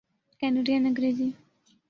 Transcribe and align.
Canadian 0.39 0.81
Angrezi 0.87 1.29